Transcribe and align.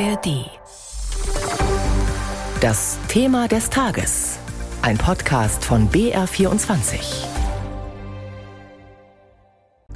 ARD. 0.00 0.50
Das 2.60 2.98
Thema 3.06 3.46
des 3.46 3.70
Tages. 3.70 4.38
Ein 4.82 4.98
Podcast 4.98 5.64
von 5.64 5.88
BR24. 5.88 7.24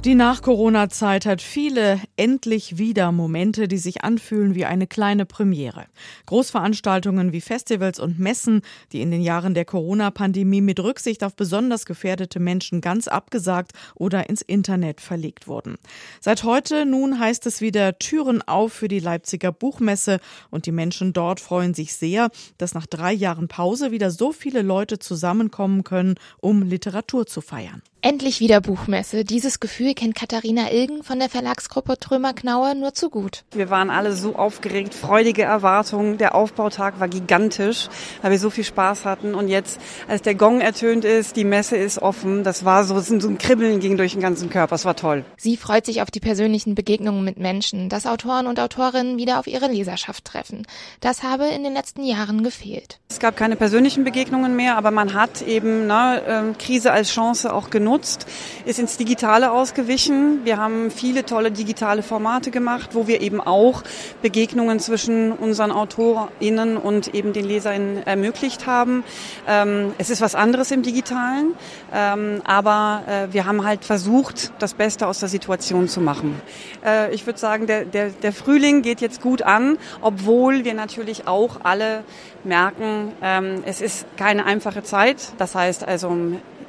Die 0.05 0.15
Nach-Corona-Zeit 0.15 1.25
hat 1.25 1.41
viele 1.41 1.99
endlich 2.19 2.77
wieder 2.77 3.13
Momente, 3.13 3.69
die 3.69 3.77
sich 3.77 4.03
anfühlen 4.03 4.53
wie 4.53 4.65
eine 4.65 4.87
kleine 4.87 5.25
Premiere. 5.25 5.85
Großveranstaltungen 6.25 7.31
wie 7.31 7.39
Festivals 7.39 7.97
und 7.97 8.19
Messen, 8.19 8.61
die 8.91 8.99
in 9.01 9.09
den 9.09 9.21
Jahren 9.21 9.53
der 9.53 9.63
Corona-Pandemie 9.63 10.59
mit 10.59 10.81
Rücksicht 10.81 11.23
auf 11.23 11.37
besonders 11.37 11.85
gefährdete 11.85 12.41
Menschen 12.41 12.81
ganz 12.81 13.07
abgesagt 13.07 13.71
oder 13.95 14.29
ins 14.29 14.41
Internet 14.41 14.99
verlegt 14.99 15.47
wurden. 15.47 15.77
Seit 16.19 16.43
heute 16.43 16.85
nun 16.85 17.19
heißt 17.19 17.45
es 17.45 17.61
wieder 17.61 17.97
Türen 17.99 18.41
auf 18.41 18.73
für 18.73 18.89
die 18.89 18.99
Leipziger 18.99 19.53
Buchmesse 19.53 20.19
und 20.49 20.65
die 20.65 20.73
Menschen 20.73 21.13
dort 21.13 21.39
freuen 21.39 21.73
sich 21.73 21.93
sehr, 21.93 22.31
dass 22.57 22.73
nach 22.73 22.85
drei 22.85 23.13
Jahren 23.13 23.47
Pause 23.47 23.91
wieder 23.91 24.11
so 24.11 24.33
viele 24.33 24.61
Leute 24.61 24.99
zusammenkommen 24.99 25.85
können, 25.85 26.15
um 26.41 26.63
Literatur 26.63 27.25
zu 27.25 27.39
feiern. 27.39 27.81
Endlich 28.01 28.39
wieder 28.39 28.61
Buchmesse. 28.61 29.25
Dieses 29.25 29.59
Gefühl 29.59 29.93
kennt 29.93 30.15
Katharina 30.15 30.71
Ilgen 30.71 31.03
von 31.03 31.19
der 31.19 31.27
Verlagsgruppe 31.27 31.97
Trömer-Knaue 32.09 32.73
nur 32.73 32.95
zu 32.95 33.11
gut. 33.11 33.43
Wir 33.51 33.69
waren 33.69 33.91
alle 33.91 34.13
so 34.13 34.35
aufgeregt, 34.35 34.95
freudige 34.95 35.43
Erwartungen. 35.43 36.17
Der 36.17 36.33
Aufbautag 36.33 36.99
war 36.99 37.07
gigantisch, 37.07 37.87
weil 38.23 38.31
wir 38.31 38.39
so 38.39 38.49
viel 38.49 38.63
Spaß 38.63 39.05
hatten. 39.05 39.35
Und 39.35 39.47
jetzt, 39.47 39.79
als 40.07 40.23
der 40.23 40.33
Gong 40.33 40.59
ertönt 40.59 41.05
ist, 41.05 41.35
die 41.35 41.43
Messe 41.43 41.77
ist 41.77 42.01
offen, 42.01 42.43
das 42.43 42.65
war 42.65 42.83
so, 42.83 42.99
so 42.99 43.27
ein 43.27 43.37
Kribbeln 43.37 43.79
ging 43.79 43.95
durch 43.95 44.13
den 44.13 44.21
ganzen 44.21 44.49
Körper. 44.49 44.73
Es 44.73 44.85
war 44.85 44.95
toll. 44.95 45.23
Sie 45.37 45.55
freut 45.55 45.85
sich 45.85 46.01
auf 46.01 46.09
die 46.09 46.19
persönlichen 46.19 46.73
Begegnungen 46.73 47.23
mit 47.23 47.37
Menschen, 47.37 47.89
dass 47.89 48.07
Autoren 48.07 48.47
und 48.47 48.59
Autorinnen 48.59 49.17
wieder 49.17 49.37
auf 49.37 49.45
ihre 49.45 49.67
Leserschaft 49.67 50.25
treffen. 50.25 50.65
Das 51.01 51.21
habe 51.21 51.45
in 51.45 51.63
den 51.63 51.73
letzten 51.73 52.03
Jahren 52.03 52.41
gefehlt. 52.41 52.99
Es 53.09 53.19
gab 53.19 53.37
keine 53.37 53.55
persönlichen 53.55 54.03
Begegnungen 54.03 54.55
mehr, 54.55 54.77
aber 54.77 54.89
man 54.89 55.13
hat 55.13 55.43
eben 55.43 55.85
ne, 55.85 56.23
ähm, 56.27 56.57
Krise 56.57 56.91
als 56.91 57.11
Chance 57.11 57.53
auch 57.53 57.69
genutzt, 57.69 58.25
ist 58.65 58.79
ins 58.79 58.97
Digitale 58.97 59.51
ausgewichen. 59.51 60.39
Wir 60.43 60.57
haben 60.57 60.89
viele 60.89 61.23
tolle 61.23 61.51
digitale 61.51 61.98
Formate 62.03 62.51
gemacht, 62.51 62.91
wo 62.93 63.07
wir 63.07 63.21
eben 63.21 63.41
auch 63.41 63.83
Begegnungen 64.21 64.79
zwischen 64.79 65.31
unseren 65.31 65.71
AutorInnen 65.71 66.77
und 66.77 67.13
eben 67.13 67.33
den 67.33 67.45
LeserInnen 67.45 68.05
ermöglicht 68.05 68.67
haben. 68.67 69.03
Ähm, 69.47 69.93
es 69.97 70.09
ist 70.09 70.21
was 70.21 70.35
anderes 70.35 70.71
im 70.71 70.83
Digitalen, 70.83 71.53
ähm, 71.93 72.41
aber 72.45 73.03
äh, 73.07 73.33
wir 73.33 73.45
haben 73.45 73.65
halt 73.65 73.85
versucht, 73.85 74.51
das 74.59 74.73
Beste 74.73 75.07
aus 75.07 75.19
der 75.19 75.29
Situation 75.29 75.87
zu 75.87 76.01
machen. 76.01 76.41
Äh, 76.85 77.13
ich 77.13 77.25
würde 77.25 77.39
sagen, 77.39 77.67
der, 77.67 77.85
der, 77.85 78.09
der 78.09 78.33
Frühling 78.33 78.81
geht 78.81 79.01
jetzt 79.01 79.21
gut 79.21 79.41
an, 79.41 79.77
obwohl 80.01 80.65
wir 80.65 80.73
natürlich 80.73 81.27
auch 81.27 81.61
alle 81.63 82.03
merken, 82.43 83.11
ähm, 83.21 83.63
es 83.65 83.81
ist 83.81 84.05
keine 84.17 84.45
einfache 84.45 84.83
Zeit. 84.83 85.33
Das 85.37 85.55
heißt 85.55 85.87
also, 85.87 86.15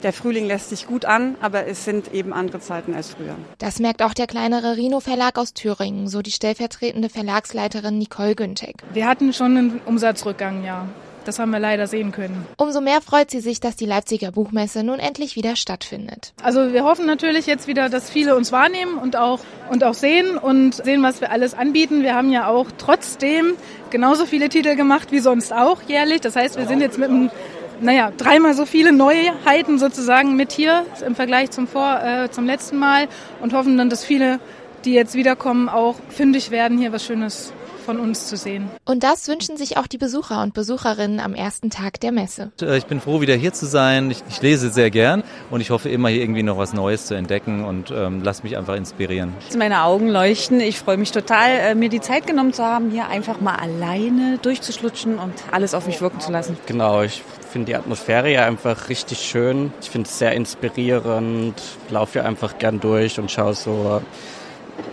der 0.02 0.12
Frühling 0.12 0.46
lässt 0.46 0.70
sich 0.70 0.86
gut 0.86 1.04
an, 1.04 1.36
aber 1.40 1.66
es 1.66 1.84
sind 1.84 2.12
eben 2.12 2.32
andere 2.32 2.60
Zeiten 2.60 2.94
als 2.94 3.10
früher. 3.10 3.36
Das 3.58 3.78
merkt 3.78 4.02
auch 4.02 4.14
der 4.14 4.26
kleinere 4.26 4.76
Rhino 4.76 5.00
Verlag 5.00 5.38
aus 5.38 5.54
Thüringen, 5.54 6.08
so 6.08 6.22
die 6.22 6.32
stellvertretende 6.32 7.08
Verlagsleiterin 7.08 7.98
Nicole 7.98 8.34
Güntek. 8.34 8.76
Wir 8.92 9.06
hatten 9.06 9.32
schon 9.32 9.56
einen 9.56 9.80
Umsatzrückgang, 9.84 10.64
ja. 10.64 10.86
Das 11.24 11.38
haben 11.38 11.50
wir 11.50 11.58
leider 11.58 11.86
sehen 11.86 12.12
können. 12.12 12.46
Umso 12.56 12.80
mehr 12.80 13.00
freut 13.02 13.30
sie 13.30 13.40
sich, 13.40 13.60
dass 13.60 13.76
die 13.76 13.84
Leipziger 13.84 14.32
Buchmesse 14.32 14.82
nun 14.82 14.98
endlich 14.98 15.36
wieder 15.36 15.54
stattfindet. 15.54 16.32
Also 16.42 16.72
wir 16.72 16.84
hoffen 16.84 17.06
natürlich 17.06 17.46
jetzt 17.46 17.66
wieder, 17.66 17.90
dass 17.90 18.08
viele 18.08 18.34
uns 18.36 18.52
wahrnehmen 18.52 18.94
und 18.96 19.16
auch, 19.16 19.40
und 19.70 19.84
auch 19.84 19.94
sehen 19.94 20.38
und 20.38 20.74
sehen, 20.74 21.02
was 21.02 21.20
wir 21.20 21.30
alles 21.30 21.54
anbieten. 21.54 22.02
Wir 22.02 22.14
haben 22.14 22.30
ja 22.30 22.48
auch 22.48 22.66
trotzdem 22.78 23.54
genauso 23.90 24.24
viele 24.24 24.48
Titel 24.48 24.76
gemacht 24.76 25.12
wie 25.12 25.20
sonst 25.20 25.52
auch 25.52 25.82
jährlich. 25.82 26.22
Das 26.22 26.36
heißt, 26.36 26.56
wir 26.56 26.66
sind 26.66 26.80
jetzt 26.80 26.98
mit 26.98 27.10
einem 27.10 27.30
naja, 27.80 28.12
dreimal 28.16 28.54
so 28.54 28.66
viele 28.66 28.92
Neuheiten 28.92 29.78
sozusagen 29.78 30.36
mit 30.36 30.52
hier 30.52 30.84
im 31.06 31.14
Vergleich 31.14 31.50
zum, 31.50 31.66
Vor, 31.66 32.00
äh, 32.02 32.30
zum 32.30 32.46
letzten 32.46 32.78
Mal 32.78 33.08
und 33.40 33.52
hoffen 33.52 33.76
dann, 33.76 33.90
dass 33.90 34.04
viele, 34.04 34.40
die 34.84 34.92
jetzt 34.92 35.14
wiederkommen, 35.14 35.68
auch 35.68 35.96
fündig 36.08 36.50
werden, 36.50 36.78
hier 36.78 36.92
was 36.92 37.04
Schönes 37.04 37.52
von 37.90 37.98
uns 37.98 38.28
zu 38.28 38.36
sehen. 38.36 38.70
Und 38.84 39.02
das 39.02 39.26
wünschen 39.26 39.56
sich 39.56 39.76
auch 39.76 39.88
die 39.88 39.98
Besucher 39.98 40.44
und 40.44 40.54
Besucherinnen 40.54 41.18
am 41.18 41.34
ersten 41.34 41.70
Tag 41.70 41.98
der 41.98 42.12
Messe. 42.12 42.52
Äh, 42.62 42.78
ich 42.78 42.86
bin 42.86 43.00
froh, 43.00 43.20
wieder 43.20 43.34
hier 43.34 43.52
zu 43.52 43.66
sein. 43.66 44.12
Ich, 44.12 44.22
ich 44.28 44.40
lese 44.40 44.70
sehr 44.70 44.92
gern 44.92 45.24
und 45.50 45.60
ich 45.60 45.70
hoffe 45.70 45.88
immer 45.88 46.08
hier 46.08 46.22
irgendwie 46.22 46.44
noch 46.44 46.56
was 46.56 46.72
Neues 46.72 47.06
zu 47.06 47.14
entdecken 47.14 47.64
und 47.64 47.90
ähm, 47.90 48.20
lass 48.22 48.44
mich 48.44 48.56
einfach 48.56 48.76
inspirieren. 48.76 49.32
Meine 49.58 49.82
Augen 49.82 50.06
leuchten. 50.06 50.60
Ich 50.60 50.78
freue 50.78 50.98
mich 50.98 51.10
total, 51.10 51.50
äh, 51.50 51.74
mir 51.74 51.88
die 51.88 52.00
Zeit 52.00 52.28
genommen 52.28 52.52
zu 52.52 52.62
haben, 52.62 52.92
hier 52.92 53.08
einfach 53.08 53.40
mal 53.40 53.56
alleine 53.56 54.38
durchzuschlutschen 54.40 55.18
und 55.18 55.34
alles 55.50 55.74
auf 55.74 55.88
mich 55.88 56.00
wirken 56.00 56.20
zu 56.20 56.30
lassen. 56.30 56.56
Genau, 56.66 57.02
ich 57.02 57.24
finde 57.50 57.66
die 57.66 57.74
Atmosphäre 57.74 58.30
ja 58.30 58.46
einfach 58.46 58.88
richtig 58.88 59.18
schön. 59.18 59.72
Ich 59.82 59.90
finde 59.90 60.08
es 60.08 60.16
sehr 60.16 60.30
inspirierend. 60.30 61.60
Laufe 61.88 62.12
hier 62.20 62.24
einfach 62.24 62.56
gern 62.58 62.78
durch 62.78 63.18
und 63.18 63.32
schaue 63.32 63.54
so, 63.54 64.00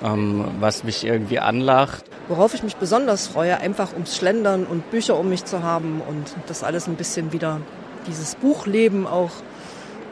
ähm, 0.03 0.45
was 0.59 0.83
mich 0.83 1.05
irgendwie 1.05 1.37
anlacht. 1.37 2.06
Worauf 2.29 2.53
ich 2.53 2.61
mich 2.61 2.75
besonders 2.75 3.27
freue, 3.27 3.57
einfach 3.59 3.93
ums 3.93 4.17
Schlendern 4.17 4.65
und 4.65 4.91
Bücher 4.91 5.17
um 5.17 5.29
mich 5.29 5.45
zu 5.45 5.63
haben 5.63 6.01
und 6.01 6.35
das 6.47 6.63
alles 6.63 6.87
ein 6.87 6.95
bisschen 6.95 7.31
wieder, 7.31 7.61
dieses 8.05 8.35
Buchleben 8.35 9.07
auch 9.07 9.31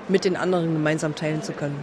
mit 0.07 0.23
den 0.23 0.37
anderen 0.37 0.71
gemeinsam 0.73 1.15
teilen 1.15 1.43
zu 1.43 1.51
können. 1.51 1.77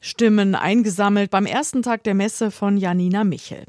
Stimmen 0.00 0.54
eingesammelt 0.54 1.32
beim 1.32 1.46
ersten 1.46 1.82
Tag 1.82 2.04
der 2.04 2.14
Messe 2.14 2.52
von 2.52 2.76
Janina 2.76 3.24
Michel. 3.24 3.64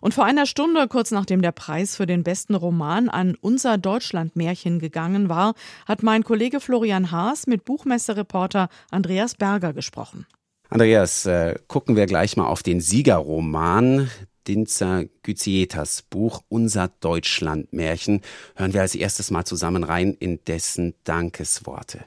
Und 0.00 0.14
vor 0.14 0.24
einer 0.24 0.46
Stunde, 0.46 0.88
kurz 0.88 1.10
nachdem 1.10 1.42
der 1.42 1.52
Preis 1.52 1.96
für 1.96 2.06
den 2.06 2.22
besten 2.22 2.54
Roman 2.54 3.10
an 3.10 3.36
unser 3.38 3.76
Deutschlandmärchen 3.76 4.78
gegangen 4.78 5.28
war, 5.28 5.52
hat 5.86 6.02
mein 6.02 6.24
Kollege 6.24 6.60
Florian 6.60 7.10
Haas 7.10 7.46
mit 7.46 7.66
Buchmessereporter 7.66 8.68
Andreas 8.90 9.34
Berger 9.34 9.74
gesprochen. 9.74 10.26
Andreas, 10.70 11.26
äh, 11.26 11.56
gucken 11.68 11.96
wir 11.96 12.06
gleich 12.06 12.38
mal 12.38 12.46
auf 12.46 12.62
den 12.62 12.80
Siegerroman. 12.80 14.08
Dinzer 14.48 15.04
Güzietas 15.22 16.02
Buch 16.02 16.42
Unser 16.48 16.88
Deutschlandmärchen 16.88 18.20
hören 18.56 18.72
wir 18.72 18.80
als 18.80 18.94
erstes 18.94 19.30
mal 19.30 19.44
zusammen 19.44 19.84
rein 19.84 20.14
in 20.18 20.42
dessen 20.44 20.94
Dankesworte. 21.04 22.04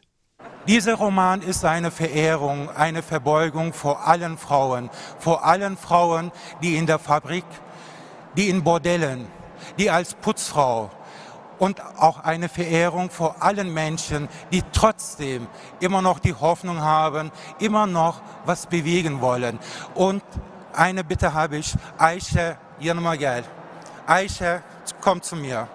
Dieser 0.67 0.95
Roman 0.95 1.41
ist 1.41 1.63
eine 1.63 1.91
Verehrung, 1.91 2.69
eine 2.69 3.03
Verbeugung 3.03 3.71
vor 3.71 4.07
allen 4.07 4.37
Frauen, 4.37 4.89
vor 5.19 5.45
allen 5.45 5.77
Frauen, 5.77 6.31
die 6.63 6.75
in 6.75 6.87
der 6.87 6.97
Fabrik, 6.97 7.45
die 8.35 8.49
in 8.49 8.63
Bordellen, 8.63 9.27
die 9.77 9.91
als 9.91 10.15
Putzfrau 10.15 10.89
und 11.59 11.81
auch 11.97 12.19
eine 12.19 12.49
Verehrung 12.49 13.09
vor 13.09 13.41
allen 13.43 13.73
Menschen, 13.73 14.27
die 14.51 14.63
trotzdem 14.73 15.47
immer 15.79 16.01
noch 16.01 16.19
die 16.19 16.33
Hoffnung 16.33 16.81
haben, 16.81 17.31
immer 17.59 17.87
noch 17.87 18.21
was 18.45 18.67
bewegen 18.67 19.21
wollen. 19.21 19.59
Und 19.93 20.23
eine 20.77 21.03
Bitte 21.03 21.33
habe 21.33 21.57
ich, 21.57 21.73
Aisha 21.97 22.57
Yanmagel. 22.79 23.43
Aisha, 24.05 24.61
komm 25.01 25.21
zu 25.21 25.35
mir. 25.35 25.67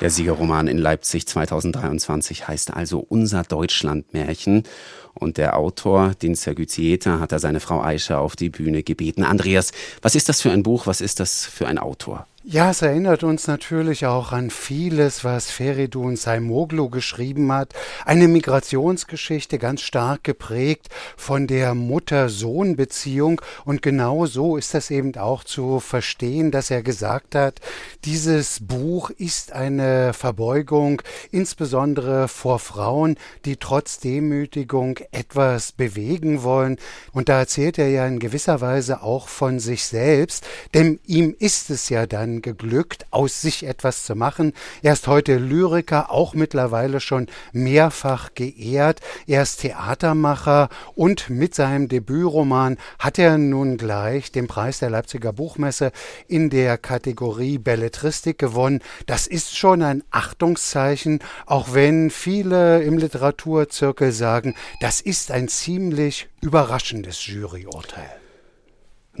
Der 0.00 0.08
Siegerroman 0.08 0.66
in 0.66 0.78
Leipzig 0.78 1.28
2023 1.28 2.48
heißt 2.48 2.72
also 2.72 3.00
Unser 3.00 3.42
Deutschlandmärchen. 3.42 4.62
Und 5.20 5.36
der 5.36 5.56
Autor, 5.56 6.14
den 6.20 6.34
Sergüzieta, 6.34 7.20
hat 7.20 7.30
da 7.30 7.38
seine 7.38 7.60
Frau 7.60 7.80
Aisha 7.80 8.18
auf 8.18 8.36
die 8.36 8.48
Bühne 8.48 8.82
gebeten. 8.82 9.22
Andreas, 9.22 9.70
was 10.02 10.14
ist 10.14 10.28
das 10.28 10.40
für 10.40 10.50
ein 10.50 10.62
Buch? 10.62 10.86
Was 10.86 11.00
ist 11.00 11.20
das 11.20 11.44
für 11.44 11.68
ein 11.68 11.78
Autor? 11.78 12.26
Ja, 12.42 12.70
es 12.70 12.80
erinnert 12.80 13.22
uns 13.22 13.46
natürlich 13.48 14.06
auch 14.06 14.32
an 14.32 14.48
vieles, 14.48 15.24
was 15.24 15.50
Feridun 15.50 16.16
Saimoglu 16.16 16.88
geschrieben 16.88 17.52
hat. 17.52 17.74
Eine 18.06 18.28
Migrationsgeschichte, 18.28 19.58
ganz 19.58 19.82
stark 19.82 20.24
geprägt 20.24 20.88
von 21.18 21.46
der 21.46 21.74
Mutter-Sohn-Beziehung. 21.74 23.42
Und 23.66 23.82
genau 23.82 24.24
so 24.24 24.56
ist 24.56 24.72
das 24.72 24.90
eben 24.90 25.14
auch 25.16 25.44
zu 25.44 25.80
verstehen, 25.80 26.50
dass 26.50 26.70
er 26.70 26.82
gesagt 26.82 27.34
hat, 27.34 27.60
dieses 28.06 28.60
Buch 28.60 29.10
ist 29.10 29.52
eine 29.52 30.14
Verbeugung, 30.14 31.02
insbesondere 31.30 32.26
vor 32.26 32.58
Frauen, 32.58 33.16
die 33.44 33.56
trotz 33.56 33.98
Demütigung 33.98 34.98
etwas 35.12 35.72
bewegen 35.72 36.42
wollen. 36.42 36.76
Und 37.12 37.28
da 37.28 37.40
erzählt 37.40 37.78
er 37.78 37.88
ja 37.88 38.06
in 38.06 38.18
gewisser 38.18 38.60
Weise 38.60 39.02
auch 39.02 39.28
von 39.28 39.58
sich 39.58 39.84
selbst, 39.84 40.46
denn 40.74 41.00
ihm 41.06 41.34
ist 41.38 41.70
es 41.70 41.88
ja 41.88 42.06
dann 42.06 42.42
geglückt, 42.42 43.06
aus 43.10 43.40
sich 43.40 43.64
etwas 43.66 44.04
zu 44.04 44.14
machen. 44.14 44.52
Er 44.82 44.92
ist 44.92 45.08
heute 45.08 45.36
Lyriker, 45.36 46.10
auch 46.10 46.34
mittlerweile 46.34 47.00
schon 47.00 47.26
mehrfach 47.52 48.34
geehrt. 48.34 49.00
Er 49.26 49.42
ist 49.42 49.60
Theatermacher 49.60 50.68
und 50.94 51.28
mit 51.30 51.54
seinem 51.54 51.88
Debütroman 51.88 52.76
hat 52.98 53.18
er 53.18 53.38
nun 53.38 53.76
gleich 53.76 54.30
den 54.32 54.46
Preis 54.46 54.78
der 54.78 54.90
Leipziger 54.90 55.32
Buchmesse 55.32 55.92
in 56.28 56.50
der 56.50 56.78
Kategorie 56.78 57.58
Belletristik 57.58 58.38
gewonnen. 58.38 58.80
Das 59.06 59.26
ist 59.26 59.56
schon 59.56 59.82
ein 59.82 60.04
Achtungszeichen, 60.10 61.20
auch 61.46 61.74
wenn 61.74 62.10
viele 62.10 62.82
im 62.82 62.98
Literaturzirkel 62.98 64.12
sagen, 64.12 64.54
das 64.80 64.99
ist 65.00 65.30
ein 65.30 65.48
ziemlich 65.48 66.28
überraschendes 66.40 67.26
Juryurteil. 67.26 68.19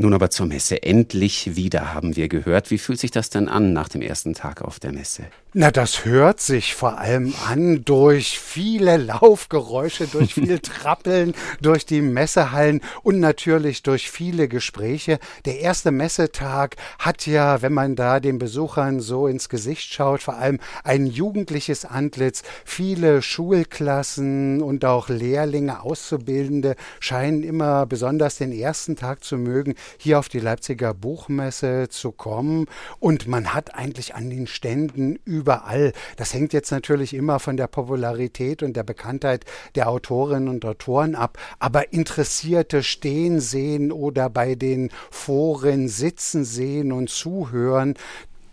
Nun 0.00 0.14
aber 0.14 0.30
zur 0.30 0.46
Messe. 0.46 0.82
Endlich 0.82 1.56
wieder 1.56 1.92
haben 1.92 2.16
wir 2.16 2.28
gehört. 2.28 2.70
Wie 2.70 2.78
fühlt 2.78 2.98
sich 2.98 3.10
das 3.10 3.28
denn 3.28 3.50
an 3.50 3.74
nach 3.74 3.90
dem 3.90 4.00
ersten 4.00 4.32
Tag 4.32 4.62
auf 4.62 4.80
der 4.80 4.92
Messe? 4.92 5.24
Na, 5.52 5.72
das 5.72 6.04
hört 6.04 6.40
sich 6.40 6.76
vor 6.76 6.98
allem 6.98 7.34
an 7.48 7.84
durch 7.84 8.38
viele 8.38 8.96
Laufgeräusche, 8.96 10.06
durch 10.06 10.34
viel 10.34 10.58
Trappeln, 10.60 11.34
durch 11.60 11.84
die 11.84 12.02
Messehallen 12.02 12.80
und 13.02 13.18
natürlich 13.18 13.82
durch 13.82 14.10
viele 14.10 14.46
Gespräche. 14.46 15.18
Der 15.44 15.58
erste 15.58 15.90
Messetag 15.90 16.76
hat 17.00 17.26
ja, 17.26 17.62
wenn 17.62 17.72
man 17.72 17.96
da 17.96 18.20
den 18.20 18.38
Besuchern 18.38 19.00
so 19.00 19.26
ins 19.26 19.48
Gesicht 19.48 19.92
schaut, 19.92 20.22
vor 20.22 20.36
allem 20.36 20.60
ein 20.84 21.06
jugendliches 21.06 21.84
Antlitz. 21.84 22.42
Viele 22.64 23.20
Schulklassen 23.20 24.62
und 24.62 24.84
auch 24.84 25.08
Lehrlinge, 25.08 25.82
Auszubildende 25.82 26.76
scheinen 27.00 27.42
immer 27.42 27.86
besonders 27.86 28.38
den 28.38 28.52
ersten 28.52 28.94
Tag 28.94 29.24
zu 29.24 29.36
mögen, 29.36 29.74
hier 29.98 30.18
auf 30.18 30.28
die 30.28 30.40
Leipziger 30.40 30.94
Buchmesse 30.94 31.88
zu 31.88 32.12
kommen. 32.12 32.66
Und 32.98 33.26
man 33.26 33.54
hat 33.54 33.74
eigentlich 33.74 34.14
an 34.14 34.30
den 34.30 34.46
Ständen 34.46 35.18
überall. 35.24 35.92
Das 36.16 36.34
hängt 36.34 36.52
jetzt 36.52 36.70
natürlich 36.70 37.14
immer 37.14 37.38
von 37.38 37.56
der 37.56 37.66
Popularität 37.66 38.62
und 38.62 38.76
der 38.76 38.84
Bekanntheit 38.84 39.44
der 39.74 39.88
Autorinnen 39.88 40.48
und 40.48 40.64
Autoren 40.64 41.14
ab. 41.14 41.38
Aber 41.58 41.92
Interessierte 41.92 42.82
stehen 42.82 43.40
sehen 43.40 43.92
oder 43.92 44.30
bei 44.30 44.54
den 44.54 44.90
Foren 45.10 45.88
sitzen 45.88 46.44
sehen 46.44 46.92
und 46.92 47.10
zuhören, 47.10 47.94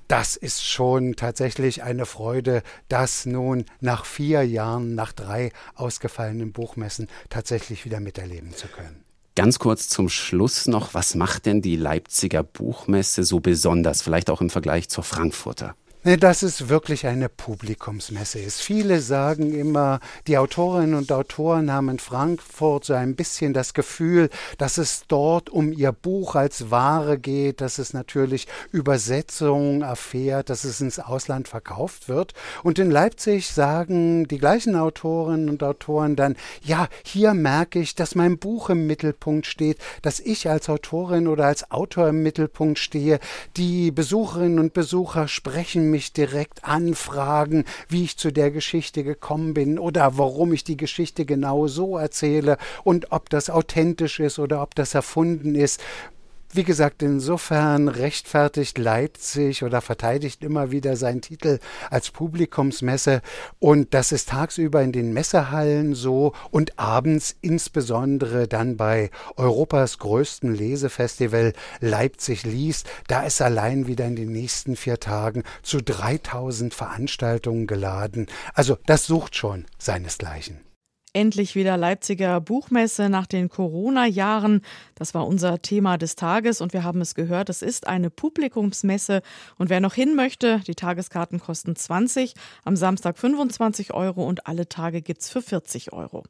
das 0.08 0.38
ist 0.38 0.66
schon 0.66 1.16
tatsächlich 1.16 1.84
eine 1.84 2.06
Freude, 2.06 2.64
das 2.88 3.26
nun 3.26 3.66
nach 3.82 4.06
vier 4.06 4.44
Jahren, 4.44 4.96
nach 4.96 5.12
drei 5.12 5.52
ausgefallenen 5.76 6.54
Buchmessen 6.54 7.08
tatsächlich 7.30 7.84
wieder 7.84 8.00
miterleben 8.00 8.54
zu 8.54 8.68
können. 8.68 9.07
Ganz 9.38 9.60
kurz 9.60 9.88
zum 9.88 10.10
Schluss 10.10 10.66
noch, 10.68 10.96
was 10.96 11.14
macht 11.14 11.46
denn 11.46 11.62
die 11.62 11.76
Leipziger 11.76 12.42
Buchmesse 12.42 13.24
so 13.24 13.40
besonders, 13.40 14.02
vielleicht 14.02 14.32
auch 14.32 14.42
im 14.42 14.50
Vergleich 14.50 14.90
zur 14.90 15.04
Frankfurter? 15.04 15.76
Dass 16.16 16.42
es 16.42 16.70
wirklich 16.70 17.06
eine 17.06 17.28
Publikumsmesse 17.28 18.40
ist. 18.40 18.62
Viele 18.62 19.02
sagen 19.02 19.54
immer, 19.54 20.00
die 20.26 20.38
Autorinnen 20.38 20.96
und 20.96 21.12
Autoren 21.12 21.70
haben 21.70 21.90
in 21.90 22.00
Frankfurt 22.00 22.86
so 22.86 22.94
ein 22.94 23.18
bisschen 23.18 23.54
das 23.54 23.74
Gefühl, 23.74 24.30
dass 24.58 24.78
es 24.78 25.04
dort 25.10 25.50
um 25.50 25.74
ihr 25.74 25.92
Buch 25.92 26.36
als 26.36 26.72
Ware 26.72 27.20
geht, 27.20 27.60
dass 27.60 27.78
es 27.78 27.94
natürlich 27.94 28.48
Übersetzungen 28.72 29.82
erfährt, 29.82 30.50
dass 30.50 30.64
es 30.64 30.80
ins 30.80 31.00
Ausland 31.00 31.50
verkauft 31.50 32.08
wird. 32.08 32.34
Und 32.64 32.80
in 32.80 32.90
Leipzig 32.90 33.50
sagen 33.50 34.30
die 34.30 34.38
gleichen 34.38 34.78
Autorinnen 34.78 35.50
und 35.50 35.62
Autoren 35.62 36.16
dann, 36.16 36.38
ja, 36.64 36.88
hier 37.04 37.34
merke 37.34 37.80
ich, 37.80 37.96
dass 37.96 38.16
mein 38.16 38.38
Buch 38.38 38.70
im 38.70 38.88
Mittelpunkt 38.88 39.46
steht, 39.46 39.78
dass 40.04 40.22
ich 40.22 40.50
als 40.50 40.70
Autorin 40.70 41.28
oder 41.28 41.48
als 41.48 41.70
Autor 41.70 42.08
im 42.08 42.24
Mittelpunkt 42.24 42.80
stehe. 42.80 43.20
Die 43.58 43.92
Besucherinnen 43.92 44.60
und 44.60 44.74
Besucher 44.74 45.28
sprechen 45.28 45.90
mich 45.90 45.97
mich 45.98 46.14
direkt 46.14 46.64
anfragen, 46.64 47.66
wie 47.90 48.04
ich 48.04 48.18
zu 48.18 48.32
der 48.32 48.52
Geschichte 48.52 49.04
gekommen 49.04 49.56
bin 49.56 49.80
oder 49.80 50.20
warum 50.20 50.54
ich 50.54 50.64
die 50.64 50.78
Geschichte 50.78 51.26
genau 51.26 51.66
so 51.66 51.98
erzähle 51.98 52.60
und 52.84 53.12
ob 53.12 53.32
das 53.32 53.50
authentisch 53.50 54.20
ist 54.20 54.38
oder 54.38 54.62
ob 54.62 54.76
das 54.76 54.94
erfunden 54.94 55.56
ist. 55.56 55.82
Wie 56.54 56.64
gesagt, 56.64 57.04
insofern 57.04 57.90
rechtfertigt 57.90 58.78
Leipzig 58.78 59.64
oder 59.64 59.82
verteidigt 59.82 60.44
immer 60.44 60.72
wieder 60.72 60.96
seinen 60.96 61.22
Titel 61.22 61.60
als 61.90 62.10
Publikumsmesse. 62.10 63.22
Und 63.60 63.94
das 63.94 64.14
ist 64.14 64.30
tagsüber 64.30 64.82
in 64.82 64.94
den 64.94 65.12
Messehallen 65.12 65.94
so 65.94 66.34
und 66.50 66.80
abends 66.80 67.36
insbesondere 67.42 68.48
dann 68.48 68.78
bei 68.78 69.12
Europas 69.36 69.98
größten 70.00 70.56
Lesefestival 70.56 71.52
Leipzig 71.82 72.44
liest. 72.44 72.90
Da 73.08 73.24
ist 73.24 73.42
allein 73.42 73.88
wieder 73.88 74.06
in 74.06 74.16
den 74.16 74.32
nächsten 74.32 74.78
vier 74.78 75.02
Tagen 75.02 75.44
zu 75.64 75.82
3000 75.84 76.74
Veranstaltungen 76.74 77.68
geladen. 77.68 78.28
Also 78.54 78.78
das 78.86 79.06
sucht 79.06 79.36
schon 79.36 79.66
seinesgleichen. 79.78 80.67
Endlich 81.18 81.56
wieder 81.56 81.78
Leipziger 81.78 82.40
Buchmesse 82.40 83.10
nach 83.10 83.26
den 83.26 83.50
Corona-Jahren. 83.50 84.62
Das 84.94 85.16
war 85.16 85.26
unser 85.26 85.64
Thema 85.64 85.98
des 85.98 86.16
Tages 86.16 86.62
und 86.62 86.74
wir 86.74 86.84
haben 86.84 87.02
es 87.02 87.16
gehört, 87.16 87.50
es 87.50 87.64
ist 87.64 87.88
eine 87.88 88.12
Publikumsmesse 88.12 89.24
und 89.58 89.72
wer 89.72 89.80
noch 89.80 89.96
hin 89.96 90.16
möchte, 90.16 90.60
die 90.68 90.76
Tageskarten 90.76 91.40
kosten 91.40 91.76
20, 91.76 92.36
am 92.66 92.76
Samstag 92.76 93.18
25 93.18 93.96
Euro 93.96 94.28
und 94.28 94.46
alle 94.46 94.70
Tage 94.70 95.02
gibt 95.02 95.22
es 95.22 95.30
für 95.32 95.42
40 95.42 95.92
Euro. 95.92 96.24